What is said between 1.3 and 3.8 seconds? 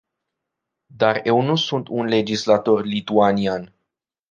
nu sunt un legislator lituanian!